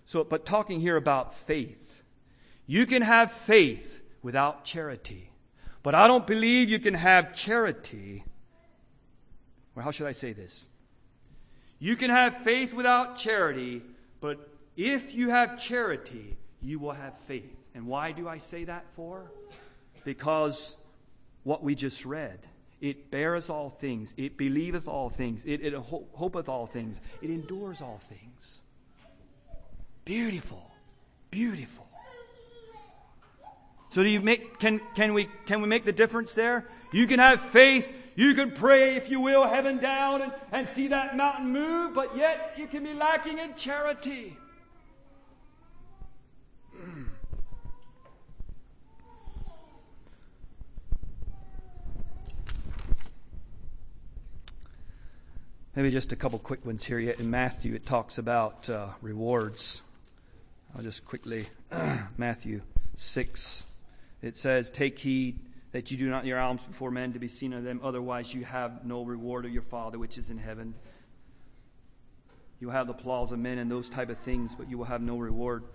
So, 0.06 0.24
but 0.24 0.46
talking 0.46 0.80
here 0.80 0.96
about 0.96 1.36
faith, 1.36 2.04
you 2.68 2.86
can 2.86 3.02
have 3.02 3.32
faith 3.32 4.02
without 4.22 4.64
charity. 4.66 5.32
But 5.84 5.94
I 5.94 6.08
don't 6.08 6.26
believe 6.26 6.70
you 6.70 6.80
can 6.80 6.94
have 6.94 7.36
charity. 7.36 8.24
Or 9.76 9.84
how 9.84 9.92
should 9.92 10.08
I 10.08 10.14
say 10.14 10.34
this? 10.34 10.68
You 11.80 11.96
can 11.96 12.10
have 12.10 12.38
faith 12.38 12.74
without 12.74 13.18
charity, 13.18 13.82
but 14.22 14.50
if 14.78 15.14
you 15.14 15.30
have 15.30 15.60
charity, 15.60 16.38
you 16.62 16.80
will 16.80 16.94
have 16.94 17.18
faith. 17.20 17.56
And 17.74 17.86
why 17.88 18.14
do 18.14 18.28
I 18.28 18.38
say 18.38 18.64
that 18.64 18.86
for? 18.94 19.32
Because 20.06 20.78
what 21.44 21.62
we 21.62 21.76
just 21.76 22.06
read 22.06 22.40
It 22.80 23.10
beareth 23.12 23.50
all 23.50 23.70
things. 23.70 24.14
It 24.16 24.38
believeth 24.38 24.88
all 24.88 25.10
things. 25.10 25.44
It, 25.46 25.62
it 25.62 25.74
hopeth 25.74 26.48
all 26.48 26.68
things. 26.68 27.02
It 27.22 27.30
endures 27.30 27.82
all 27.82 27.98
things. 27.98 28.62
Beautiful. 30.06 30.72
Beautiful. 31.32 31.88
So 33.90 34.04
do 34.04 34.10
you 34.10 34.22
make, 34.22 34.60
can, 34.60 34.82
can 34.94 35.14
we, 35.14 35.30
can 35.46 35.62
we 35.62 35.68
make 35.68 35.86
the 35.86 35.94
difference 35.94 36.36
there? 36.36 36.68
You 36.92 37.08
can 37.08 37.20
have 37.20 37.40
faith. 37.40 37.92
You 38.16 38.34
can 38.34 38.52
pray, 38.52 38.98
if 38.98 39.10
you 39.10 39.20
will, 39.22 39.48
heaven 39.48 39.78
down 39.78 40.22
and, 40.22 40.34
and 40.52 40.68
see 40.68 40.90
that 40.90 41.18
mountain 41.18 41.52
move, 41.52 41.94
but 41.94 42.16
yet 42.16 42.56
you 42.58 42.68
can 42.68 42.84
be 42.84 42.94
lacking 42.94 43.40
in 43.40 43.56
charity. 43.56 44.38
Maybe 55.76 55.92
just 55.92 56.14
a 56.14 56.16
couple 56.16 56.40
quick 56.40 56.66
ones 56.66 56.86
here. 56.86 57.00
Yet 57.00 57.20
in 57.20 57.30
Matthew, 57.30 57.76
it 57.76 57.86
talks 57.86 58.18
about 58.18 58.70
uh, 58.70 58.88
rewards. 59.02 59.82
I'll 60.74 60.82
just 60.82 61.06
quickly, 61.06 61.48
Matthew 62.18 62.62
6. 62.96 63.66
It 64.22 64.38
says, 64.38 64.70
Take 64.70 64.98
heed 64.98 65.38
that 65.74 65.92
you 65.92 65.98
do 65.98 66.10
not 66.10 66.24
your 66.26 66.40
alms 66.40 66.62
before 66.66 66.92
men 66.92 67.12
to 67.12 67.20
be 67.20 67.28
seen 67.28 67.52
of 67.52 67.66
them, 67.66 67.82
otherwise 67.84 68.34
you 68.34 68.46
have 68.46 68.86
no 68.86 69.04
reward 69.04 69.44
of 69.44 69.52
your 69.52 69.64
Father 69.64 70.00
which 70.00 70.18
is 70.18 70.30
in 70.30 70.38
heaven. 70.38 70.76
You 72.62 72.68
will 72.68 72.74
have 72.74 72.88
the 72.88 72.94
applause 72.94 73.34
of 73.34 73.40
men 73.40 73.58
and 73.58 73.70
those 73.70 73.90
type 73.90 74.10
of 74.10 74.18
things, 74.20 74.56
but 74.56 74.70
you 74.70 74.78
will 74.78 74.86
have 74.86 75.02
no 75.02 75.18
reward 75.18 75.66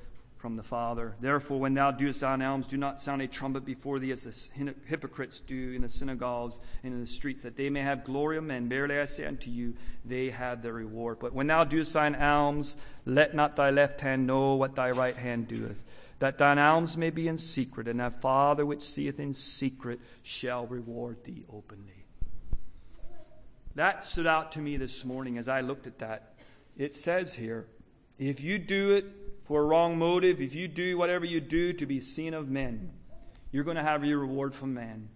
from 0.40 0.56
the 0.56 0.62
Father. 0.62 1.14
Therefore, 1.20 1.60
when 1.60 1.74
thou 1.74 1.90
doest 1.90 2.22
thine 2.22 2.40
alms, 2.40 2.66
do 2.66 2.78
not 2.78 3.00
sound 3.00 3.20
a 3.20 3.28
trumpet 3.28 3.64
before 3.64 3.98
thee 3.98 4.10
as 4.10 4.24
the 4.24 4.74
hypocrites 4.86 5.40
do 5.40 5.72
in 5.72 5.82
the 5.82 5.88
synagogues 5.88 6.58
and 6.82 6.94
in 6.94 7.00
the 7.00 7.06
streets, 7.06 7.42
that 7.42 7.56
they 7.56 7.68
may 7.68 7.82
have 7.82 8.04
glory 8.04 8.38
of 8.38 8.44
men. 8.44 8.68
Verily 8.68 8.98
I 8.98 9.04
say 9.04 9.26
unto 9.26 9.50
you, 9.50 9.74
they 10.04 10.30
have 10.30 10.62
their 10.62 10.72
reward. 10.72 11.18
But 11.20 11.34
when 11.34 11.46
thou 11.46 11.64
doest 11.64 11.92
thine 11.92 12.14
alms, 12.14 12.78
let 13.04 13.34
not 13.34 13.54
thy 13.54 13.68
left 13.70 14.00
hand 14.00 14.26
know 14.26 14.54
what 14.54 14.74
thy 14.74 14.90
right 14.92 15.16
hand 15.16 15.46
doeth, 15.46 15.84
that 16.20 16.38
thine 16.38 16.58
alms 16.58 16.96
may 16.96 17.10
be 17.10 17.28
in 17.28 17.36
secret, 17.36 17.86
and 17.86 18.00
thy 18.00 18.08
Father 18.08 18.64
which 18.64 18.80
seeth 18.80 19.20
in 19.20 19.34
secret 19.34 20.00
shall 20.22 20.66
reward 20.66 21.22
thee 21.24 21.44
openly. 21.52 22.06
That 23.74 24.06
stood 24.06 24.26
out 24.26 24.52
to 24.52 24.60
me 24.60 24.78
this 24.78 25.04
morning 25.04 25.36
as 25.36 25.48
I 25.50 25.60
looked 25.60 25.86
at 25.86 25.98
that. 25.98 26.34
It 26.78 26.94
says 26.94 27.34
here, 27.34 27.66
if 28.18 28.40
you 28.40 28.58
do 28.58 28.90
it 28.90 29.04
for 29.50 29.62
a 29.62 29.64
wrong 29.64 29.98
motive, 29.98 30.40
if 30.40 30.54
you 30.54 30.68
do 30.68 30.96
whatever 30.96 31.24
you 31.24 31.40
do 31.40 31.72
to 31.72 31.84
be 31.84 31.98
seen 31.98 32.34
of 32.34 32.48
men, 32.48 32.88
you're 33.50 33.64
going 33.64 33.76
to 33.76 33.82
have 33.82 34.04
your 34.04 34.20
reward 34.20 34.54
from 34.54 34.74
man. 34.74 35.08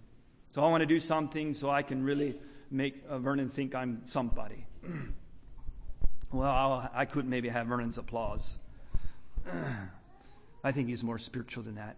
So 0.50 0.60
I 0.60 0.68
want 0.70 0.80
to 0.80 0.86
do 0.86 0.98
something 0.98 1.54
so 1.54 1.70
I 1.70 1.82
can 1.82 2.02
really 2.02 2.34
make 2.68 3.00
uh, 3.08 3.20
Vernon 3.20 3.48
think 3.48 3.76
I'm 3.76 4.00
somebody. 4.06 4.66
well, 6.32 6.50
I'll, 6.50 6.90
i 6.92 7.04
could 7.04 7.28
maybe 7.28 7.48
have 7.48 7.68
Vernon's 7.68 7.96
applause. 7.96 8.58
I 10.64 10.72
think 10.72 10.88
he's 10.88 11.04
more 11.04 11.18
spiritual 11.18 11.62
than 11.62 11.76
that. 11.76 11.96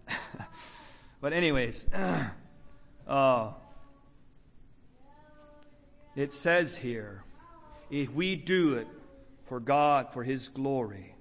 but, 1.22 1.32
anyways, 1.32 1.86
uh, 3.08 3.52
it 6.14 6.34
says 6.34 6.76
here 6.76 7.24
if 7.90 8.12
we 8.12 8.36
do 8.36 8.74
it 8.74 8.88
for 9.46 9.58
God, 9.58 10.12
for 10.12 10.22
His 10.22 10.50
glory, 10.50 11.15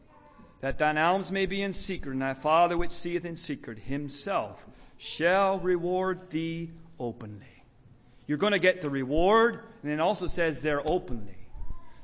that 0.66 0.80
thine 0.80 0.98
alms 0.98 1.32
may 1.32 1.46
be 1.46 1.62
in 1.62 1.72
secret, 1.72 2.14
and 2.14 2.24
thy 2.24 2.34
Father 2.34 2.76
which 2.76 2.90
seeth 2.90 3.24
in 3.24 3.36
secret 3.36 3.78
himself 3.78 4.66
shall 4.98 5.60
reward 5.60 6.32
thee 6.32 6.72
openly. 7.00 7.64
You're 8.26 8.40
going 8.40 8.54
to 8.54 8.58
get 8.58 8.82
the 8.82 8.90
reward, 8.90 9.60
and 9.84 9.92
it 9.92 10.00
also 10.00 10.26
says 10.26 10.64
there 10.64 10.82
openly. 10.90 11.38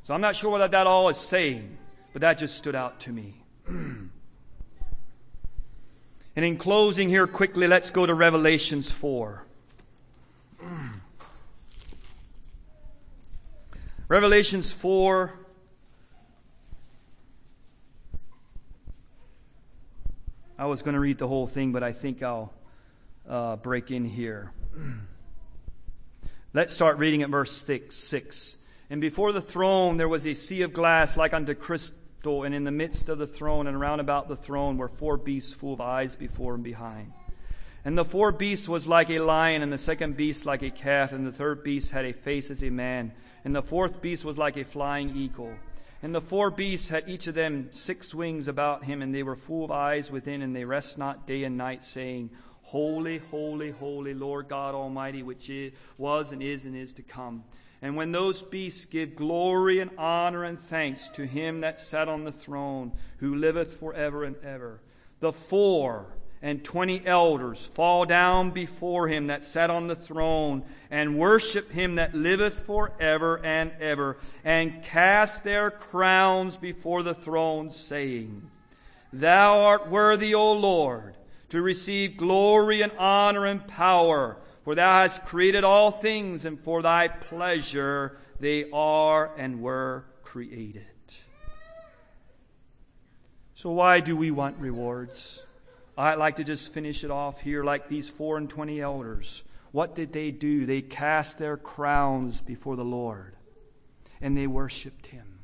So 0.03 0.13
I'm 0.13 0.21
not 0.21 0.35
sure 0.35 0.51
what 0.51 0.69
that 0.69 0.85
all 0.85 1.09
is 1.09 1.17
saying, 1.17 1.75
but 2.13 2.21
that 2.21 2.37
just 2.37 2.55
stood 2.55 2.75
out 2.75 2.99
to 2.99 3.11
me. 3.11 3.43
and 3.67 4.11
in 6.35 6.55
closing 6.55 7.09
here 7.09 7.25
quickly, 7.25 7.65
let's 7.65 7.89
go 7.89 8.05
to 8.05 8.13
Revelations 8.13 8.91
4. 8.91 9.43
Revelations 14.07 14.71
4 14.71 15.40
I 20.61 20.65
was 20.65 20.83
going 20.83 20.93
to 20.93 20.99
read 20.99 21.17
the 21.17 21.27
whole 21.27 21.47
thing, 21.47 21.71
but 21.71 21.81
I 21.81 21.91
think 21.91 22.21
I'll 22.21 22.53
uh, 23.27 23.55
break 23.55 23.89
in 23.89 24.05
here. 24.05 24.51
Let's 26.53 26.71
start 26.71 26.99
reading 26.99 27.23
at 27.23 27.29
verse 27.31 27.51
six, 27.51 27.95
6. 27.95 28.57
And 28.91 29.01
before 29.01 29.31
the 29.31 29.41
throne 29.41 29.97
there 29.97 30.07
was 30.07 30.27
a 30.27 30.35
sea 30.35 30.61
of 30.61 30.71
glass 30.71 31.17
like 31.17 31.33
unto 31.33 31.55
crystal, 31.55 32.43
and 32.43 32.53
in 32.53 32.63
the 32.63 32.71
midst 32.71 33.09
of 33.09 33.17
the 33.17 33.25
throne 33.25 33.65
and 33.65 33.79
round 33.79 34.01
about 34.01 34.27
the 34.27 34.35
throne 34.35 34.77
were 34.77 34.87
four 34.87 35.17
beasts 35.17 35.51
full 35.51 35.73
of 35.73 35.81
eyes 35.81 36.15
before 36.15 36.53
and 36.53 36.63
behind. 36.63 37.11
And 37.83 37.97
the 37.97 38.05
fourth 38.05 38.37
beast 38.37 38.69
was 38.69 38.85
like 38.85 39.09
a 39.09 39.17
lion, 39.17 39.63
and 39.63 39.73
the 39.73 39.79
second 39.79 40.15
beast 40.15 40.45
like 40.45 40.61
a 40.61 40.69
calf, 40.69 41.11
and 41.11 41.25
the 41.25 41.31
third 41.31 41.63
beast 41.63 41.89
had 41.89 42.05
a 42.05 42.13
face 42.13 42.51
as 42.51 42.63
a 42.63 42.69
man, 42.69 43.13
and 43.43 43.55
the 43.55 43.63
fourth 43.63 43.99
beast 43.99 44.23
was 44.23 44.37
like 44.37 44.57
a 44.57 44.63
flying 44.63 45.15
eagle. 45.15 45.55
And 46.03 46.15
the 46.15 46.21
four 46.21 46.49
beasts 46.49 46.89
had 46.89 47.07
each 47.07 47.27
of 47.27 47.35
them 47.35 47.69
six 47.71 48.13
wings 48.13 48.47
about 48.47 48.85
him, 48.85 49.01
and 49.01 49.13
they 49.13 49.23
were 49.23 49.35
full 49.35 49.65
of 49.65 49.71
eyes 49.71 50.09
within, 50.09 50.41
and 50.41 50.55
they 50.55 50.65
rest 50.65 50.97
not 50.97 51.27
day 51.27 51.43
and 51.43 51.57
night, 51.57 51.83
saying, 51.83 52.31
Holy, 52.63 53.19
holy, 53.19 53.71
holy, 53.71 54.13
Lord 54.13 54.47
God 54.47 54.73
Almighty, 54.73 55.21
which 55.23 55.49
is, 55.49 55.73
was 55.97 56.31
and 56.31 56.41
is 56.41 56.65
and 56.65 56.75
is 56.75 56.93
to 56.93 57.03
come. 57.03 57.43
And 57.81 57.95
when 57.95 58.11
those 58.11 58.41
beasts 58.41 58.85
give 58.85 59.15
glory 59.15 59.79
and 59.79 59.91
honor 59.97 60.43
and 60.43 60.59
thanks 60.59 61.09
to 61.09 61.25
him 61.25 61.61
that 61.61 61.81
sat 61.81 62.07
on 62.07 62.23
the 62.23 62.31
throne, 62.31 62.93
who 63.17 63.35
liveth 63.35 63.79
forever 63.79 64.23
and 64.23 64.37
ever, 64.43 64.81
the 65.19 65.33
four 65.33 66.13
and 66.41 66.63
twenty 66.63 67.05
elders 67.05 67.63
fall 67.73 68.05
down 68.05 68.51
before 68.51 69.07
him 69.07 69.27
that 69.27 69.43
sat 69.43 69.69
on 69.69 69.87
the 69.87 69.95
throne 69.95 70.63
and 70.89 71.17
worship 71.17 71.71
him 71.71 71.95
that 71.95 72.15
liveth 72.15 72.61
for 72.61 72.91
ever 72.99 73.43
and 73.45 73.71
ever 73.79 74.17
and 74.43 74.83
cast 74.83 75.43
their 75.43 75.69
crowns 75.69 76.57
before 76.57 77.03
the 77.03 77.13
throne 77.13 77.69
saying, 77.69 78.49
Thou 79.13 79.59
art 79.61 79.87
worthy, 79.87 80.33
O 80.33 80.53
Lord, 80.53 81.15
to 81.49 81.61
receive 81.61 82.17
glory 82.17 82.81
and 82.81 82.91
honor 82.97 83.45
and 83.45 83.67
power, 83.67 84.37
for 84.63 84.73
thou 84.73 85.01
hast 85.01 85.25
created 85.25 85.63
all 85.63 85.91
things 85.91 86.45
and 86.45 86.59
for 86.59 86.81
thy 86.81 87.07
pleasure 87.07 88.17
they 88.39 88.69
are 88.71 89.31
and 89.37 89.61
were 89.61 90.05
created. 90.23 90.85
So 93.53 93.69
why 93.71 93.99
do 93.99 94.15
we 94.17 94.31
want 94.31 94.57
rewards? 94.57 95.43
I'd 96.01 96.17
like 96.17 96.37
to 96.37 96.43
just 96.43 96.73
finish 96.73 97.03
it 97.03 97.11
off 97.11 97.41
here 97.41 97.63
like 97.63 97.87
these 97.87 98.09
four 98.09 98.37
and 98.37 98.49
twenty 98.49 98.81
elders. 98.81 99.43
What 99.71 99.95
did 99.95 100.11
they 100.13 100.31
do? 100.31 100.65
They 100.65 100.81
cast 100.81 101.37
their 101.37 101.57
crowns 101.57 102.41
before 102.41 102.75
the 102.75 102.83
Lord 102.83 103.35
and 104.19 104.35
they 104.35 104.47
worshiped 104.47 105.07
him. 105.07 105.39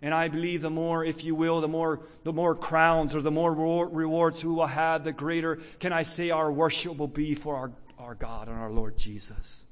And 0.00 0.14
I 0.14 0.28
believe 0.28 0.62
the 0.62 0.70
more, 0.70 1.04
if 1.04 1.24
you 1.24 1.34
will, 1.34 1.60
the 1.60 1.68
more, 1.68 2.00
the 2.22 2.32
more 2.32 2.54
crowns 2.54 3.16
or 3.16 3.20
the 3.20 3.30
more 3.30 3.52
rewards 3.52 4.44
we 4.44 4.52
will 4.52 4.66
have, 4.66 5.04
the 5.04 5.12
greater, 5.12 5.56
can 5.78 5.92
I 5.92 6.04
say, 6.04 6.30
our 6.30 6.50
worship 6.50 6.96
will 6.96 7.08
be 7.08 7.34
for 7.34 7.56
our, 7.56 7.72
our 7.98 8.14
God 8.14 8.48
and 8.48 8.56
our 8.56 8.70
Lord 8.70 8.96
Jesus. 8.96 9.64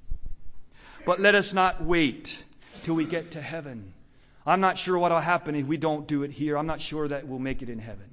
But 1.07 1.20
let 1.20 1.35
us 1.35 1.55
not 1.55 1.83
wait 1.83 2.44
till 2.83 2.94
we 2.94 3.07
get 3.07 3.31
to 3.31 3.40
heaven. 3.40 3.94
I'm 4.44 4.61
not 4.61 4.77
sure 4.77 4.98
what 4.98 5.12
will 5.12 5.20
happen 5.20 5.55
if 5.55 5.66
we 5.66 5.77
don't 5.77 6.09
do 6.09 6.24
it 6.24 6.33
here. 6.33 6.59
I'm 6.59 6.66
not 6.66 6.81
sure 6.81 7.09
that 7.09 7.27
we'll 7.27 7.38
make 7.38 7.62
it 7.62 7.70
in 7.70 7.79
heaven. 7.79 8.11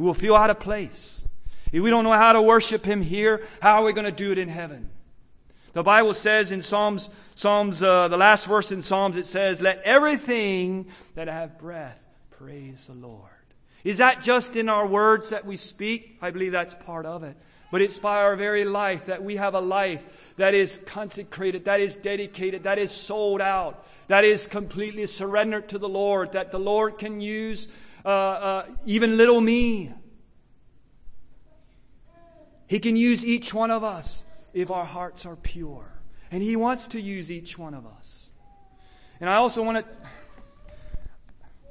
We 0.00 0.06
will 0.06 0.14
feel 0.14 0.34
out 0.34 0.48
of 0.48 0.58
place. 0.60 1.22
If 1.70 1.82
we 1.82 1.90
don't 1.90 2.04
know 2.04 2.12
how 2.12 2.32
to 2.32 2.40
worship 2.40 2.86
Him 2.86 3.02
here, 3.02 3.46
how 3.60 3.82
are 3.82 3.84
we 3.84 3.92
going 3.92 4.06
to 4.06 4.10
do 4.10 4.32
it 4.32 4.38
in 4.38 4.48
heaven? 4.48 4.88
The 5.74 5.82
Bible 5.82 6.14
says 6.14 6.52
in 6.52 6.62
Psalms, 6.62 7.10
Psalms, 7.34 7.82
uh, 7.82 8.08
the 8.08 8.16
last 8.16 8.46
verse 8.46 8.72
in 8.72 8.80
Psalms, 8.80 9.18
it 9.18 9.26
says, 9.26 9.60
"Let 9.60 9.82
everything 9.82 10.86
that 11.16 11.28
have 11.28 11.58
breath 11.58 12.02
praise 12.30 12.86
the 12.86 12.94
Lord." 12.94 13.28
Is 13.84 13.98
that 13.98 14.22
just 14.22 14.56
in 14.56 14.70
our 14.70 14.86
words 14.86 15.28
that 15.28 15.44
we 15.44 15.58
speak? 15.58 16.16
I 16.22 16.30
believe 16.30 16.52
that's 16.52 16.74
part 16.74 17.04
of 17.04 17.22
it. 17.22 17.36
But 17.70 17.82
it's 17.82 17.98
by 17.98 18.22
our 18.22 18.36
very 18.36 18.64
life 18.64 19.04
that 19.04 19.22
we 19.22 19.36
have 19.36 19.52
a 19.52 19.60
life 19.60 20.02
that 20.38 20.54
is 20.54 20.80
consecrated, 20.86 21.66
that 21.66 21.78
is 21.78 21.96
dedicated, 21.96 22.62
that 22.62 22.78
is 22.78 22.90
sold 22.90 23.42
out, 23.42 23.86
that 24.08 24.24
is 24.24 24.46
completely 24.46 25.04
surrendered 25.04 25.68
to 25.68 25.78
the 25.78 25.90
Lord, 25.90 26.32
that 26.32 26.52
the 26.52 26.58
Lord 26.58 26.96
can 26.96 27.20
use 27.20 27.68
uh, 28.04 28.08
uh, 28.08 28.66
even 28.86 29.16
little 29.16 29.40
me. 29.40 29.92
He 32.66 32.78
can 32.78 32.96
use 32.96 33.24
each 33.26 33.52
one 33.52 33.70
of 33.70 33.82
us 33.82 34.24
if 34.52 34.70
our 34.70 34.84
hearts 34.84 35.26
are 35.26 35.36
pure. 35.36 35.92
And 36.30 36.42
He 36.42 36.56
wants 36.56 36.86
to 36.88 37.00
use 37.00 37.30
each 37.30 37.58
one 37.58 37.74
of 37.74 37.84
us. 37.86 38.30
And 39.20 39.28
I 39.28 39.36
also 39.36 39.62
want 39.62 39.78
to. 39.78 39.96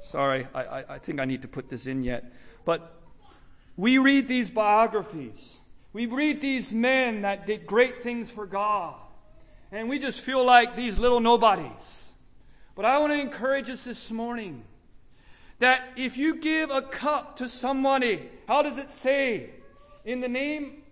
Sorry, 0.02 0.46
I, 0.54 0.62
I, 0.62 0.94
I 0.94 0.98
think 0.98 1.20
I 1.20 1.24
need 1.24 1.42
to 1.42 1.48
put 1.48 1.68
this 1.68 1.86
in 1.86 2.02
yet. 2.02 2.32
But 2.64 2.94
we 3.76 3.98
read 3.98 4.28
these 4.28 4.50
biographies. 4.50 5.58
We 5.92 6.06
read 6.06 6.40
these 6.40 6.72
men 6.72 7.22
that 7.22 7.46
did 7.46 7.66
great 7.66 8.02
things 8.02 8.30
for 8.30 8.46
God. 8.46 8.94
and 9.72 9.88
we 9.88 9.98
just 9.98 10.20
feel 10.20 10.44
like 10.44 10.76
these 10.76 10.98
little 10.98 11.20
nobodies. 11.20 12.12
But 12.74 12.84
I 12.84 12.98
want 12.98 13.12
to 13.12 13.20
encourage 13.20 13.70
us 13.70 13.84
this 13.84 14.10
morning 14.10 14.64
that 15.60 15.92
if 15.96 16.16
you 16.16 16.36
give 16.36 16.70
a 16.70 16.82
cup 16.82 17.36
to 17.36 17.48
somebody, 17.48 18.28
how 18.48 18.62
does 18.62 18.78
it 18.78 18.90
say? 18.90 19.50
In 20.04 20.20
the 20.20 20.28
name 20.28 20.82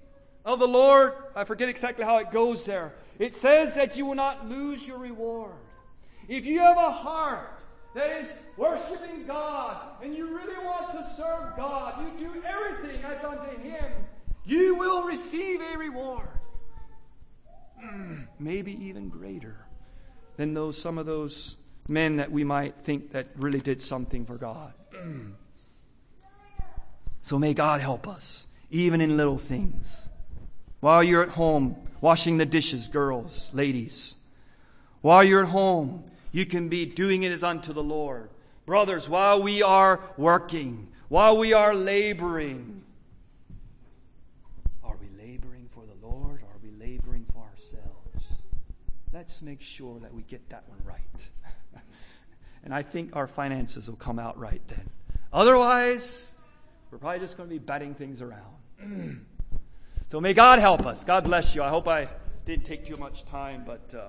of 0.45 0.59
the 0.59 0.69
Lord, 0.69 1.15
I 1.35 1.45
forget 1.45 1.69
exactly 1.69 2.05
how 2.05 2.19
it 2.19 2.31
goes 2.31 2.65
there. 2.65 2.95
It 3.19 3.35
says 3.35 3.75
that 3.75 3.97
you 3.97 4.07
will 4.07 4.15
not 4.15 4.49
lose 4.49 4.87
your 4.87 4.99
reward. 4.99 5.57
If 6.29 6.47
you 6.47 6.61
have 6.61 6.77
a 6.77 6.93
heart 6.93 7.59
that 7.95 8.11
is 8.11 8.31
worshiping 8.57 9.27
God 9.27 10.03
and 10.03 10.15
you 10.15 10.37
really 10.37 10.65
want 10.65 10.93
to 10.93 11.15
serve 11.15 11.57
God, 11.57 11.95
you 12.03 12.29
do 12.29 12.43
everything 12.45 13.03
as 13.03 13.25
unto 13.25 13.59
Him, 13.63 13.85
you 14.45 14.75
will 14.75 15.05
receive 15.05 15.61
a 15.63 15.79
reward. 15.79 16.29
Maybe 18.39 18.73
even 18.85 19.09
greater 19.09 19.67
than 20.37 20.53
those 20.53 20.77
some 20.81 20.99
of 20.99 21.07
those 21.07 21.57
men 21.89 22.17
that 22.17 22.31
we 22.31 22.45
might 22.45 22.77
think 22.83 23.13
that 23.13 23.29
really 23.37 23.61
did 23.61 23.81
something 23.81 24.25
for 24.25 24.37
God. 24.37 24.73
So 27.21 27.39
may 27.39 27.53
God 27.53 27.83
help 27.83 28.09
us, 28.09 28.47
even 28.71 29.03
in 29.03 29.19
little 29.19 29.37
things. 29.37 30.09
While 30.81 31.03
you're 31.03 31.23
at 31.23 31.29
home 31.29 31.77
washing 32.01 32.39
the 32.39 32.47
dishes, 32.47 32.89
girls, 32.89 33.51
ladies, 33.53 34.15
while 35.03 35.23
you're 35.23 35.43
at 35.43 35.51
home, 35.51 36.05
you 36.33 36.47
can 36.47 36.71
be 36.71 36.87
doing 36.87 37.25
it 37.25 37.33
as 37.33 37.45
unto 37.45 37.75
the 37.75 37.83
Lord. 37.83 38.31
Brothers, 38.65 39.09
while 39.11 39.43
we 39.43 39.63
are 39.63 40.01
working, 40.17 40.89
while 41.09 41.37
we 41.37 41.53
are 41.53 41.75
laboring, 41.75 42.83
are 44.83 44.97
we 44.97 45.09
laboring 45.23 45.69
for 45.75 45.85
the 45.85 46.07
Lord 46.07 46.43
or 46.43 46.47
are 46.47 46.61
we 46.63 46.71
laboring 46.71 47.27
for 47.33 47.43
ourselves? 47.43 48.25
Let's 49.13 49.43
make 49.43 49.61
sure 49.61 49.99
that 50.01 50.15
we 50.15 50.23
get 50.23 50.49
that 50.51 50.69
one 50.69 50.79
right. 50.85 51.29
And 52.65 52.75
I 52.75 52.83
think 52.83 53.15
our 53.15 53.27
finances 53.27 53.89
will 53.89 53.97
come 53.97 54.19
out 54.19 54.39
right 54.39 54.63
then. 54.69 54.91
Otherwise, 55.33 56.35
we're 56.91 56.99
probably 56.99 57.21
just 57.21 57.37
going 57.37 57.49
to 57.49 57.55
be 57.55 57.59
batting 57.59 57.95
things 57.95 58.23
around. 58.23 59.27
so 60.09 60.21
may 60.21 60.35
God 60.35 60.59
help 60.59 60.87
us. 60.87 61.05
God 61.05 61.25
bless 61.25 61.55
you. 61.55 61.63
I 61.63 61.69
hope 61.69 61.87
I 61.89 62.09
didn't 62.47 62.65
take 62.65 62.85
too 62.85 62.97
much 62.97 63.25
time, 63.25 63.65
but. 63.67 63.95
Uh, 63.95 64.09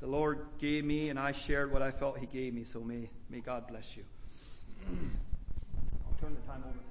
the 0.00 0.06
Lord 0.06 0.46
gave 0.58 0.84
me, 0.84 1.08
and 1.08 1.18
I 1.18 1.32
shared 1.32 1.72
what 1.72 1.82
I 1.82 1.90
felt 1.90 2.18
He 2.18 2.26
gave 2.26 2.52
me. 2.54 2.64
So 2.64 2.80
may, 2.80 3.08
may 3.30 3.40
God 3.40 3.66
bless 3.66 3.96
you. 3.96 4.04
I'll 4.88 6.20
turn 6.20 6.34
the 6.34 6.46
time 6.46 6.62
over 6.66 6.85